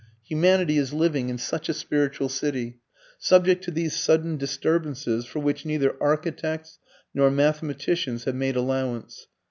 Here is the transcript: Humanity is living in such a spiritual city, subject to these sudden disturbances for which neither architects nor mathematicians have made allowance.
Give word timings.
Humanity 0.23 0.79
is 0.79 0.93
living 0.93 1.29
in 1.29 1.37
such 1.37 1.69
a 1.69 1.75
spiritual 1.75 2.27
city, 2.27 2.79
subject 3.19 3.63
to 3.65 3.69
these 3.69 3.95
sudden 3.95 4.35
disturbances 4.35 5.27
for 5.27 5.41
which 5.41 5.63
neither 5.63 5.95
architects 6.01 6.79
nor 7.13 7.29
mathematicians 7.29 8.23
have 8.23 8.33
made 8.33 8.55
allowance. 8.55 9.27